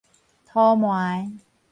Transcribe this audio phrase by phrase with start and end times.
[0.45, 1.37] 塗糜